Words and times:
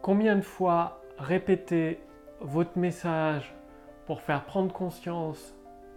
Combien 0.00 0.36
de 0.36 0.42
fois 0.42 1.02
répéter 1.18 1.98
votre 2.40 2.78
message 2.78 3.52
pour 4.06 4.20
faire 4.22 4.44
prendre 4.44 4.72
conscience 4.72 5.56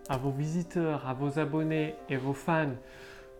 à 0.09 0.17
vos 0.17 0.31
visiteurs, 0.31 1.07
à 1.07 1.13
vos 1.13 1.37
abonnés 1.37 1.95
et 2.09 2.17
vos 2.17 2.33
fans 2.33 2.73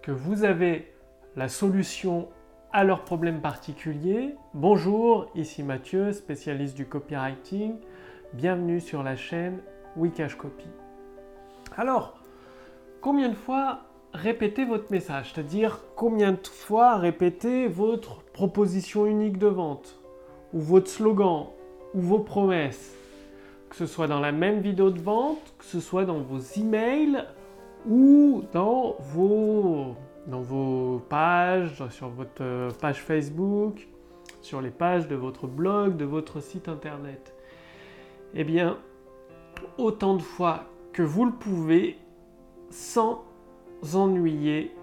que 0.03 0.11
vous 0.11 0.43
avez 0.43 0.93
la 1.35 1.49
solution 1.49 2.29
à 2.71 2.83
leurs 2.83 3.03
problèmes 3.03 3.41
particuliers? 3.41 4.35
Bonjour, 4.53 5.31
ici 5.33 5.63
Mathieu, 5.63 6.13
spécialiste 6.13 6.77
du 6.77 6.85
copywriting. 6.85 7.77
Bienvenue 8.33 8.79
sur 8.79 9.01
la 9.01 9.15
chaîne 9.15 9.63
Wikash 9.97 10.35
Copy. 10.35 10.67
Alors, 11.75 12.19
combien 13.01 13.29
de 13.29 13.35
fois 13.35 13.79
répéter 14.13 14.65
votre 14.65 14.91
message? 14.91 15.33
C'est-à-dire 15.33 15.81
combien 15.95 16.33
de 16.33 16.47
fois 16.47 16.97
répéter 16.97 17.67
votre 17.67 18.21
proposition 18.31 19.07
unique 19.07 19.39
de 19.39 19.47
vente? 19.47 20.00
Ou 20.53 20.59
votre 20.59 20.89
slogan 20.89 21.47
ou 21.93 22.01
vos 22.01 22.19
promesses 22.19 22.95
que 23.71 23.77
ce 23.77 23.85
soit 23.85 24.07
dans 24.07 24.19
la 24.19 24.33
même 24.33 24.59
vidéo 24.59 24.91
de 24.91 24.99
vente, 24.99 25.55
que 25.57 25.63
ce 25.63 25.79
soit 25.79 26.03
dans 26.03 26.19
vos 26.19 26.39
emails 26.57 27.23
ou 27.87 28.43
dans 28.51 28.97
vos, 28.99 29.95
dans 30.27 30.41
vos 30.41 31.01
pages, 31.07 31.81
sur 31.89 32.09
votre 32.09 32.41
euh, 32.41 32.69
page 32.81 33.01
Facebook, 33.01 33.87
sur 34.41 34.59
les 34.59 34.71
pages 34.71 35.07
de 35.07 35.15
votre 35.15 35.47
blog, 35.47 35.95
de 35.95 36.03
votre 36.03 36.41
site 36.41 36.67
internet. 36.67 37.33
Eh 38.33 38.43
bien, 38.43 38.77
autant 39.77 40.15
de 40.15 40.21
fois 40.21 40.65
que 40.91 41.01
vous 41.01 41.23
le 41.23 41.31
pouvez 41.31 41.97
sans 42.69 43.23
ennuyer 43.93 44.75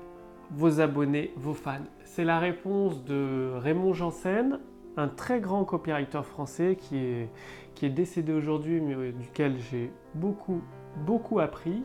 vos 0.50 0.80
abonnés, 0.80 1.30
vos 1.36 1.52
fans. 1.52 1.84
C'est 2.04 2.24
la 2.24 2.38
réponse 2.38 3.04
de 3.04 3.50
Raymond 3.56 3.92
Janssen, 3.92 4.60
un 4.98 5.08
très 5.08 5.40
grand 5.40 5.64
copywriter 5.64 6.22
français 6.22 6.76
qui 6.78 6.98
est, 6.98 7.28
qui 7.74 7.86
est 7.86 7.90
décédé 7.90 8.32
aujourd'hui, 8.32 8.80
mais 8.80 9.12
duquel 9.12 9.56
j'ai 9.70 9.92
beaucoup, 10.14 10.60
beaucoup 11.06 11.38
appris. 11.38 11.82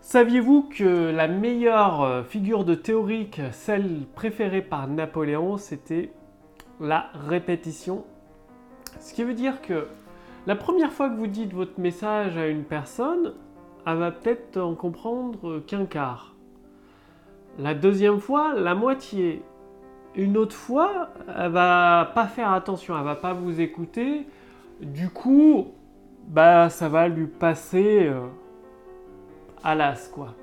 Saviez-vous 0.00 0.68
que 0.68 1.10
la 1.10 1.28
meilleure 1.28 2.02
euh, 2.02 2.22
figure 2.24 2.64
de 2.64 2.74
théorique, 2.74 3.40
celle 3.52 4.00
préférée 4.16 4.60
par 4.60 4.88
Napoléon, 4.88 5.56
c'était 5.56 6.10
la 6.80 7.06
répétition? 7.28 8.04
Ce 8.98 9.14
qui 9.14 9.22
veut 9.22 9.34
dire 9.34 9.62
que 9.62 9.86
la 10.46 10.56
première 10.56 10.92
fois 10.92 11.08
que 11.08 11.14
vous 11.14 11.28
dites 11.28 11.54
votre 11.54 11.78
message 11.78 12.36
à 12.36 12.48
une 12.48 12.64
personne, 12.64 13.34
elle 13.86 13.98
va 13.98 14.10
peut-être 14.10 14.56
en 14.56 14.74
comprendre 14.74 15.60
qu'un 15.60 15.86
quart. 15.86 16.34
La 17.58 17.74
deuxième 17.74 18.18
fois, 18.18 18.54
la 18.54 18.74
moitié. 18.74 19.42
Une 20.14 20.36
autre 20.36 20.54
fois, 20.54 21.08
elle 21.26 21.52
va 21.52 22.10
pas 22.14 22.26
faire 22.26 22.52
attention, 22.52 22.96
elle 22.98 23.04
va 23.04 23.16
pas 23.16 23.32
vous 23.32 23.60
écouter. 23.60 24.26
Du 24.80 25.08
coup, 25.08 25.68
bah 26.28 26.68
ça 26.68 26.88
va 26.88 27.08
lui 27.08 27.26
passer 27.26 28.06
euh, 28.06 28.26
à 29.64 29.74
l'as 29.74 30.08
quoi. 30.08 30.34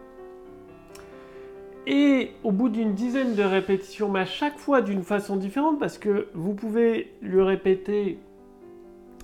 Et 1.86 2.32
au 2.44 2.52
bout 2.52 2.70
d'une 2.70 2.94
dizaine 2.94 3.36
de 3.36 3.44
répétitions, 3.44 4.10
mais 4.10 4.22
à 4.22 4.26
chaque 4.26 4.58
fois 4.58 4.82
d'une 4.82 5.04
façon 5.04 5.38
différente, 5.38 5.80
parce 5.80 5.98
que 5.98 6.28
vous 6.34 6.54
pouvez 6.54 7.14
lui 7.22 7.42
répéter 7.42 8.20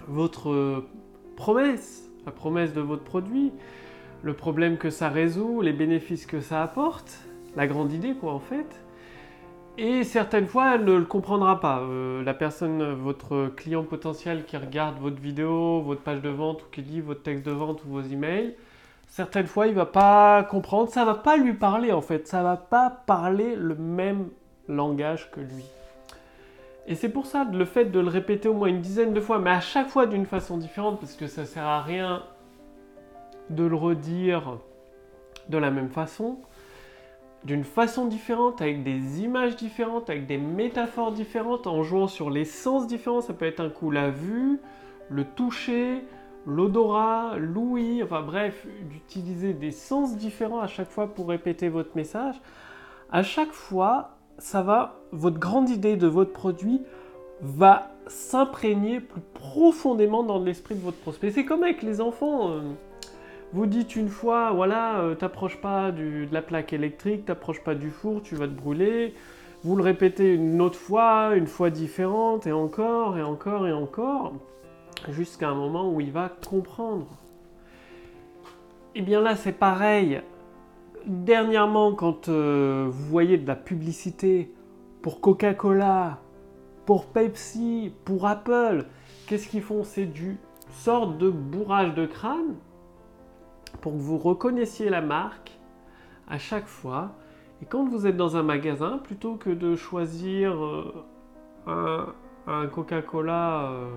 votre 0.08 0.84
promesse, 1.36 2.09
la 2.26 2.32
promesse 2.32 2.74
de 2.74 2.82
votre 2.82 3.04
produit, 3.04 3.52
le 4.24 4.34
problème 4.34 4.78
que 4.78 4.90
ça 4.90 5.09
résout, 5.09 5.62
les 5.62 5.74
bénéfices 5.74 6.26
que 6.26 6.40
ça 6.40 6.64
apporte, 6.64 7.20
la 7.56 7.68
grande 7.68 7.92
idée 7.92 8.14
quoi 8.14 8.34
en 8.34 8.40
fait. 8.40 8.84
Et 9.78 10.06
certaines 10.06 10.48
fois, 10.48 10.76
elle 10.76 10.86
ne 10.86 10.94
le 10.94 11.06
comprendra 11.06 11.59
pas. 11.59 11.80
Euh, 11.81 12.23
la 12.23 12.34
personne, 12.34 12.94
votre 12.94 13.48
client 13.58 13.84
potentiel 13.84 14.45
qui 14.45 14.56
regarde 14.56 14.98
votre 15.00 15.20
vidéo, 15.20 15.81
votre 15.81 16.02
page 16.02 16.22
de 16.22 16.30
vente 16.30 16.64
ou 16.64 16.66
qui 16.72 16.81
lit 16.81 17.02
votre 17.02 17.23
texte 17.23 17.45
de 17.45 17.52
vente 17.52 17.84
ou 17.84 17.90
vos 17.90 18.02
emails, 18.02 18.56
certaines 19.08 19.47
fois, 19.47 19.68
il 19.68 19.74
va 19.74 19.86
pas 19.86 20.44
comprendre. 20.44 20.90
Ça 20.90 21.03
va 21.03 21.16
pas 21.16 21.36
lui 21.36 21.53
parler 21.53 21.91
en 21.91 22.02
fait. 22.02 22.25
Ça 22.25 22.41
va 22.41 22.56
pas 22.56 22.90
parler 22.90 23.56
le 23.58 23.75
même 23.75 24.30
langage 24.69 25.30
que 25.31 25.41
lui. 25.41 25.66
Et 26.88 26.96
c'est 26.96 27.09
pour 27.09 27.25
ça 27.25 27.46
le 27.52 27.66
fait 27.66 27.86
de 27.86 28.00
le 28.00 28.09
répéter 28.09 28.47
au 28.47 28.53
moins 28.53 28.69
une 28.69 28.81
dizaine 28.81 29.13
de 29.13 29.19
fois, 29.19 29.40
mais 29.40 29.50
à 29.50 29.59
chaque 29.59 29.90
fois 29.90 30.06
d'une 30.06 30.25
façon 30.25 30.57
différente, 30.57 31.00
parce 31.00 31.16
que 31.16 31.28
ça 31.28 31.44
sert 31.44 31.66
à 31.66 31.81
rien 31.81 32.24
de 33.50 33.63
le 33.63 33.75
redire 33.75 34.59
de 35.50 35.57
la 35.57 35.72
même 35.72 35.90
façon 35.90 36.38
d'une 37.45 37.63
façon 37.63 38.06
différente, 38.06 38.61
avec 38.61 38.83
des 38.83 39.22
images 39.22 39.56
différentes, 39.56 40.09
avec 40.09 40.25
des 40.25 40.38
métaphores 40.38 41.11
différentes, 41.11 41.67
en 41.67 41.83
jouant 41.83 42.07
sur 42.07 42.29
les 42.29 42.45
sens 42.45 42.88
différents. 42.88 43.22
Ça 43.22 43.33
peut 43.33 43.45
être 43.45 43.59
un 43.59 43.69
coup 43.69 43.91
la 43.91 44.09
vue, 44.09 44.59
le 45.09 45.23
toucher, 45.23 46.03
l'odorat, 46.47 47.35
l'ouïe, 47.38 48.01
enfin 48.03 48.22
bref, 48.22 48.66
d'utiliser 48.89 49.53
des 49.53 49.72
sens 49.72 50.17
différents 50.17 50.59
à 50.59 50.67
chaque 50.67 50.89
fois 50.89 51.07
pour 51.13 51.29
répéter 51.29 51.69
votre 51.69 51.95
message. 51.95 52.35
À 53.11 53.22
chaque 53.22 53.51
fois, 53.51 54.17
ça 54.39 54.63
va, 54.63 55.00
votre 55.12 55.39
grande 55.39 55.69
idée 55.69 55.97
de 55.97 56.07
votre 56.07 56.33
produit 56.33 56.81
va 57.41 57.91
s'imprégner 58.07 59.00
plus 59.00 59.22
profondément 59.33 60.23
dans 60.23 60.39
l'esprit 60.39 60.75
de 60.75 60.81
votre 60.81 60.97
prospect. 60.97 61.31
C'est 61.31 61.45
comme 61.45 61.63
avec 61.63 61.83
les 61.83 62.01
enfants. 62.01 62.50
Euh, 62.50 62.62
vous 63.53 63.66
dites 63.66 63.95
une 63.95 64.09
fois, 64.09 64.51
voilà, 64.51 65.00
euh, 65.00 65.16
t'approches 65.16 65.61
pas 65.61 65.91
de 65.91 66.28
la 66.31 66.41
plaque 66.41 66.73
électrique, 66.73 67.25
t'approches 67.25 67.63
pas 67.63 67.75
du 67.75 67.89
four, 67.89 68.22
tu 68.22 68.35
vas 68.35 68.47
te 68.47 68.53
brûler. 68.53 69.13
Vous 69.63 69.75
le 69.75 69.83
répétez 69.83 70.35
une 70.35 70.61
autre 70.61 70.78
fois, 70.78 71.35
une 71.35 71.47
fois 71.47 71.69
différente, 71.69 72.47
et 72.47 72.51
encore, 72.51 73.17
et 73.17 73.23
encore, 73.23 73.67
et 73.67 73.73
encore, 73.73 74.33
jusqu'à 75.09 75.50
un 75.50 75.56
moment 75.56 75.91
où 75.91 76.01
il 76.01 76.11
va 76.11 76.29
comprendre. 76.29 77.07
Et 78.94 79.00
eh 79.00 79.01
bien 79.01 79.22
là, 79.22 79.35
c'est 79.35 79.53
pareil. 79.53 80.22
Dernièrement, 81.06 81.94
quand 81.94 82.29
euh, 82.29 82.88
vous 82.89 83.06
voyez 83.06 83.38
de 83.38 83.47
la 83.47 83.56
publicité 83.56 84.53
pour 85.01 85.22
Coca-Cola, 85.22 86.19
pour 86.85 87.06
Pepsi, 87.06 87.91
pour 88.06 88.25
Apple, 88.27 88.85
qu'est-ce 89.27 89.47
qu'ils 89.47 89.62
font? 89.62 89.83
C'est 89.83 90.06
du 90.06 90.38
sorte 90.72 91.17
de 91.17 91.29
bourrage 91.29 91.94
de 91.94 92.06
crâne 92.06 92.56
pour 93.81 93.94
que 93.94 93.97
vous 93.97 94.18
reconnaissiez 94.18 94.90
la 94.90 95.02
marque 95.02 95.58
à 96.28 96.38
chaque 96.38 96.68
fois. 96.68 97.12
Et 97.62 97.66
quand 97.66 97.86
vous 97.86 98.08
êtes 98.08 98.18
dans 98.18 98.38
un 98.38 98.44
magasin, 98.44 98.97
plutôt 98.97 99.36
que 99.36 99.50
de 99.50 99.75
choisir 99.75 100.53
euh, 101.68 102.06
un, 102.47 102.68
Coca-Cola 102.68 103.72
euh, 103.72 103.88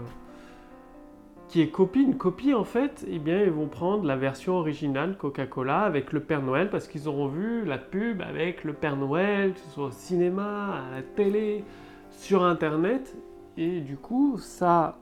qui 1.49 1.61
est 1.61 1.69
copie, 1.69 2.03
une 2.03 2.16
copie 2.16 2.55
en 2.55 2.65
fait, 2.65 3.05
eh 3.09 3.19
bien 3.19 3.43
ils 3.43 3.50
vont 3.50 3.66
prendre 3.66 4.05
la 4.05 4.16
version 4.16 4.55
originale 4.55 5.16
Coca-Cola 5.16 5.81
avec 5.81 6.12
le 6.12 6.21
Père 6.21 6.43
Noël 6.43 6.71
parce 6.71 6.87
qu'ils 6.87 7.09
auront 7.09 7.28
vu 7.28 7.65
la 7.65 7.78
pub 7.78 8.22
avec 8.22 8.65
le 8.65 8.75
Père 8.75 8.97
Noël, 8.97 9.55
que 9.55 9.60
ce 9.60 9.71
soit 9.71 9.87
au 9.87 9.91
cinéma, 9.91 10.84
à 10.89 10.97
la 10.97 11.03
télé, 11.03 11.65
sur 12.10 12.45
Internet. 12.45 13.16
Et 13.56 13.81
du 13.81 13.97
coup, 13.97 14.37
ça 14.39 14.99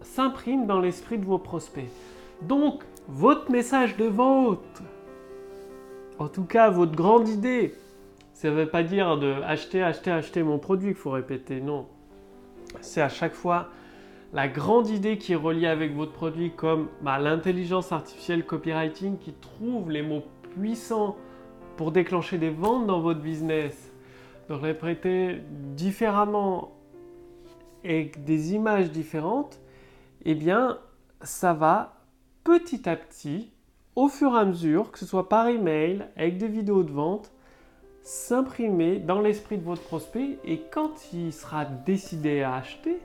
s'imprime 0.00 0.66
dans 0.66 0.80
l'esprit 0.80 1.18
de 1.18 1.24
vos 1.24 1.38
prospects. 1.38 1.88
Donc, 2.42 2.82
votre 3.08 3.50
message 3.50 3.96
de 3.96 4.04
vente, 4.04 4.82
en 6.18 6.28
tout 6.28 6.44
cas 6.44 6.70
votre 6.70 6.94
grande 6.94 7.28
idée, 7.28 7.74
ça 8.32 8.50
ne 8.50 8.54
veut 8.54 8.68
pas 8.68 8.82
dire 8.82 9.18
de 9.18 9.32
acheter, 9.44 9.82
acheter, 9.82 10.10
acheter 10.10 10.42
mon 10.42 10.58
produit 10.58 10.88
qu'il 10.88 10.96
faut 10.96 11.10
répéter, 11.10 11.60
non. 11.60 11.86
C'est 12.80 13.00
à 13.00 13.08
chaque 13.08 13.34
fois 13.34 13.68
la 14.32 14.48
grande 14.48 14.88
idée 14.88 15.16
qui 15.18 15.32
est 15.32 15.36
reliée 15.36 15.68
avec 15.68 15.94
votre 15.94 16.12
produit, 16.12 16.50
comme 16.50 16.88
bah, 17.02 17.18
l'intelligence 17.18 17.92
artificielle 17.92 18.44
copywriting 18.44 19.18
qui 19.18 19.32
trouve 19.32 19.90
les 19.90 20.02
mots 20.02 20.24
puissants 20.50 21.16
pour 21.76 21.92
déclencher 21.92 22.38
des 22.38 22.50
ventes 22.50 22.86
dans 22.86 23.00
votre 23.00 23.20
business, 23.20 23.92
de 24.48 24.54
répéter 24.54 25.40
différemment 25.50 26.72
et 27.84 28.10
des 28.18 28.54
images 28.54 28.90
différentes, 28.90 29.60
eh 30.24 30.34
bien, 30.34 30.78
ça 31.22 31.52
va 31.52 31.93
petit 32.44 32.88
à 32.88 32.94
petit, 32.94 33.50
au 33.96 34.08
fur 34.08 34.36
et 34.36 34.40
à 34.40 34.44
mesure, 34.44 34.92
que 34.92 34.98
ce 34.98 35.06
soit 35.06 35.28
par 35.30 35.48
email, 35.48 36.06
avec 36.16 36.36
des 36.36 36.46
vidéos 36.46 36.82
de 36.82 36.92
vente, 36.92 37.32
s'imprimer 38.02 38.98
dans 38.98 39.22
l'esprit 39.22 39.56
de 39.56 39.64
votre 39.64 39.82
prospect 39.82 40.38
et 40.44 40.60
quand 40.70 41.12
il 41.14 41.32
sera 41.32 41.64
décidé 41.64 42.42
à 42.42 42.56
acheter, 42.56 43.00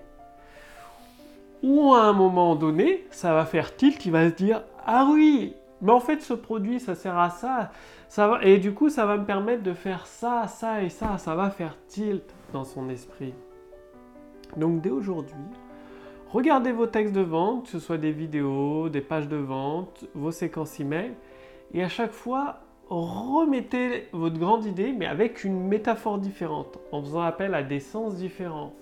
ou 1.64 1.94
à 1.94 2.04
un 2.04 2.14
moment 2.14 2.56
donné, 2.56 3.06
ça 3.12 3.34
va 3.34 3.46
faire 3.46 3.76
tilt, 3.76 4.06
il 4.06 4.12
va 4.12 4.30
se 4.30 4.36
dire 4.36 4.62
Ah 4.86 5.08
oui, 5.10 5.54
mais 5.82 5.92
en 5.94 6.00
fait 6.02 6.22
ce 6.22 6.34
produit 6.34 6.82
ça 6.82 6.96
sert 6.96 7.18
à 7.18 7.30
ça, 7.30 7.72
ça 8.10 8.28
va, 8.28 8.44
et 8.44 8.58
du 8.58 8.74
coup 8.74 8.90
ça 8.90 9.06
va 9.06 9.18
me 9.18 9.26
permettre 9.26 9.64
de 9.64 9.74
faire 9.74 10.06
ça, 10.06 10.48
ça 10.48 10.84
et 10.84 10.90
ça, 10.90 11.18
ça 11.18 11.36
va 11.36 11.50
faire 11.50 11.78
tilt 11.88 12.24
dans 12.52 12.66
son 12.66 12.90
esprit. 12.90 13.34
Donc 14.58 14.82
dès 14.82 14.90
aujourd'hui, 14.90 15.36
Regardez 16.32 16.72
vos 16.72 16.88
textes 16.88 17.14
de 17.14 17.22
vente, 17.22 17.64
que 17.64 17.70
ce 17.70 17.80
soit 17.80 17.98
des 17.98 18.12
vidéos, 18.12 18.90
des 18.90 19.02
pages 19.02 19.28
de 19.28 19.38
vente, 19.38 20.06
vos 20.14 20.32
séquences 20.32 20.80
email, 20.80 21.14
et 21.74 21.84
à 21.84 21.90
chaque 21.90 22.12
fois, 22.12 22.60
remettez 22.90 24.08
votre 24.14 24.38
grande 24.38 24.66
idée, 24.66 24.94
mais 24.94 25.06
avec 25.08 25.44
une 25.44 25.68
métaphore 25.68 26.20
différente, 26.20 26.80
en 26.92 27.02
faisant 27.02 27.22
appel 27.22 27.54
à 27.54 27.64
des 27.64 27.80
sens 27.80 28.16
différents. 28.16 28.74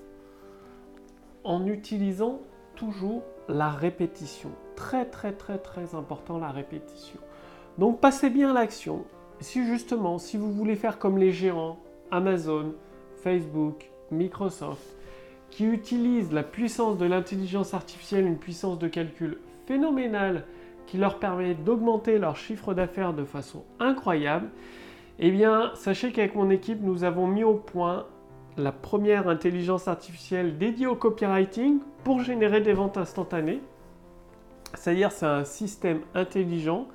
en 1.47 1.65
utilisant 1.65 2.41
toujours 2.75 3.23
la 3.47 3.69
répétition. 3.69 4.51
Très 4.75 5.05
très 5.05 5.31
très 5.31 5.57
très 5.57 5.95
important 5.95 6.37
la 6.37 6.51
répétition. 6.51 7.19
Donc 7.77 8.01
passez 8.01 8.29
bien 8.29 8.51
à 8.51 8.53
l'action. 8.53 9.05
Si 9.39 9.65
justement, 9.65 10.17
si 10.17 10.35
vous 10.35 10.51
voulez 10.51 10.75
faire 10.75 10.99
comme 10.99 11.17
les 11.17 11.31
géants 11.31 11.79
Amazon, 12.11 12.73
Facebook, 13.23 13.89
Microsoft, 14.11 14.96
qui 15.49 15.65
utilisent 15.65 16.31
la 16.31 16.43
puissance 16.43 16.97
de 16.97 17.05
l'intelligence 17.05 17.73
artificielle, 17.73 18.25
une 18.25 18.37
puissance 18.37 18.79
de 18.79 18.87
calcul 18.87 19.39
phénoménale 19.65 20.45
qui 20.85 20.97
leur 20.97 21.19
permet 21.19 21.53
d'augmenter 21.53 22.17
leur 22.17 22.37
chiffre 22.37 22.73
d'affaires 22.73 23.13
de 23.13 23.25
façon 23.25 23.63
incroyable, 23.79 24.49
eh 25.19 25.31
bien, 25.31 25.71
sachez 25.75 26.11
qu'avec 26.11 26.35
mon 26.35 26.49
équipe, 26.49 26.81
nous 26.81 27.03
avons 27.03 27.27
mis 27.27 27.43
au 27.43 27.55
point 27.55 28.05
la 28.57 28.71
première 28.71 29.27
intelligence 29.27 29.87
artificielle 29.87 30.57
dédiée 30.57 30.87
au 30.87 30.95
copywriting 30.95 31.79
pour 32.03 32.21
générer 32.21 32.61
des 32.61 32.73
ventes 32.73 32.97
instantanées. 32.97 33.61
C'est-à-dire, 34.73 35.11
c'est 35.11 35.25
un 35.25 35.43
système 35.43 36.01
intelligent 36.13 36.87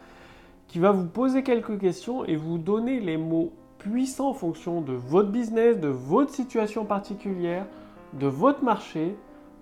qui 0.69 0.79
va 0.79 0.91
vous 0.91 1.07
poser 1.07 1.43
quelques 1.43 1.79
questions 1.79 2.25
et 2.25 2.37
vous 2.37 2.59
donner 2.59 3.01
les 3.01 3.17
mots 3.17 3.53
puissants 3.79 4.31
en 4.31 4.35
fonction 4.35 4.81
de 4.81 4.93
votre 4.93 5.31
business, 5.31 5.79
de 5.79 5.89
votre 5.89 6.33
situation 6.33 6.85
particulière, 6.85 7.67
de 8.12 8.26
votre 8.26 8.62
marché 8.62 9.14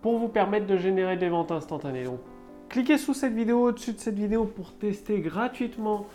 pour 0.03 0.19
vous 0.19 0.29
permettre 0.29 0.67
de 0.67 0.77
générer 0.77 1.17
des 1.17 1.29
ventes 1.29 1.53
instantanées. 1.53 2.05
Donc, 2.05 2.21
cliquez 2.69 2.99
sous 2.99 3.15
cette 3.15 3.35
vidéo, 3.35 3.69
au-dessus 3.69 3.93
de 3.93 3.99
cette 3.99 4.19
vidéo 4.19 4.45
pour 4.45 4.73
tester 4.73 5.21
gratuitement 5.21 6.07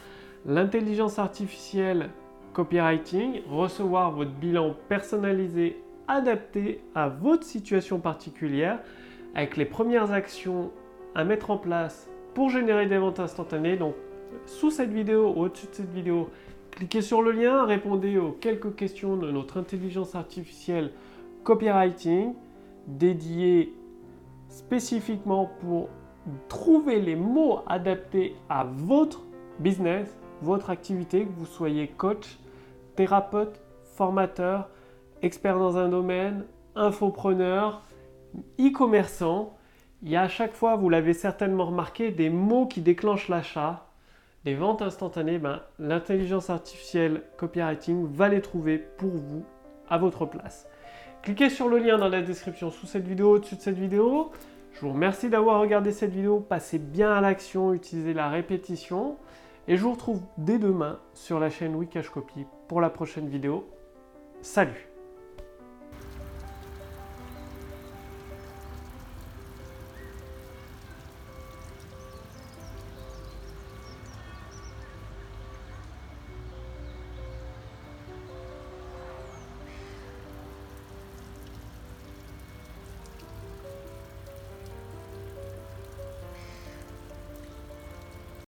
l'intelligence 0.45 1.19
artificielle 1.19 2.09
copywriting, 2.53 3.41
recevoir 3.49 4.11
votre 4.11 4.31
bilan 4.31 4.75
personnalisé 4.87 5.77
adapté 6.07 6.81
à 6.93 7.09
votre 7.09 7.43
situation 7.43 7.99
particulière 7.99 8.79
avec 9.33 9.57
les 9.57 9.65
premières 9.65 10.11
actions 10.11 10.71
à 11.15 11.23
mettre 11.23 11.51
en 11.51 11.57
place 11.57 12.09
pour 12.33 12.49
générer 12.49 12.85
des 12.85 12.97
ventes 12.97 13.19
instantanées. 13.19 13.75
Donc, 13.75 13.95
sous 14.45 14.71
cette 14.71 14.91
vidéo, 14.91 15.33
au-dessus 15.35 15.67
de 15.67 15.73
cette 15.73 15.93
vidéo, 15.93 16.29
cliquez 16.71 17.01
sur 17.01 17.21
le 17.21 17.31
lien, 17.31 17.65
répondez 17.65 18.17
aux 18.17 18.31
quelques 18.31 18.75
questions 18.75 19.17
de 19.17 19.31
notre 19.31 19.57
intelligence 19.57 20.15
artificielle 20.15 20.91
copywriting 21.45 22.33
dédié 22.87 23.73
spécifiquement 24.49 25.49
pour 25.61 25.87
trouver 26.49 26.99
les 26.99 27.15
mots 27.15 27.59
adaptés 27.67 28.35
à 28.49 28.65
votre 28.65 29.21
business, 29.59 30.17
votre 30.41 30.69
activité, 30.69 31.25
que 31.25 31.31
vous 31.37 31.45
soyez 31.45 31.87
coach, 31.87 32.37
thérapeute, 32.95 33.61
formateur, 33.95 34.69
expert 35.21 35.57
dans 35.57 35.77
un 35.77 35.87
domaine, 35.87 36.45
infopreneur, 36.75 37.83
e-commerçant. 38.59 39.55
Il 40.01 40.09
y 40.09 40.15
a 40.15 40.23
à 40.23 40.27
chaque 40.27 40.53
fois, 40.53 40.75
vous 40.75 40.89
l'avez 40.89 41.13
certainement 41.13 41.67
remarqué, 41.67 42.11
des 42.11 42.29
mots 42.29 42.65
qui 42.65 42.81
déclenchent 42.81 43.29
l'achat, 43.29 43.87
des 44.45 44.55
ventes 44.55 44.81
instantanées. 44.81 45.37
Ben, 45.37 45.61
L'intelligence 45.79 46.49
artificielle 46.49 47.21
copywriting 47.37 48.07
va 48.11 48.29
les 48.29 48.41
trouver 48.41 48.77
pour 48.77 49.11
vous 49.11 49.43
à 49.89 49.97
votre 49.97 50.25
place. 50.25 50.67
Cliquez 51.25 51.49
sur 51.49 51.69
le 51.69 51.79
lien 51.79 51.97
dans 51.97 52.07
la 52.07 52.21
description 52.21 52.69
sous 52.69 52.85
cette 52.85 53.07
vidéo, 53.07 53.31
au-dessus 53.31 53.55
de 53.55 53.61
cette 53.61 53.79
vidéo. 53.79 54.29
Je 54.73 54.81
vous 54.81 54.91
remercie 54.91 55.27
d'avoir 55.27 55.59
regardé 55.59 55.91
cette 55.91 56.11
vidéo. 56.11 56.39
Passez 56.39 56.77
bien 56.77 57.11
à 57.11 57.19
l'action, 57.19 57.73
utilisez 57.73 58.13
la 58.13 58.29
répétition. 58.29 59.17
Et 59.67 59.75
je 59.75 59.81
vous 59.81 59.93
retrouve 59.93 60.21
dès 60.37 60.59
demain 60.59 60.99
sur 61.15 61.39
la 61.39 61.49
chaîne 61.49 61.75
Wikash 61.75 62.09
Copy 62.09 62.45
pour 62.67 62.79
la 62.79 62.91
prochaine 62.91 63.27
vidéo. 63.27 63.67
Salut 64.43 64.94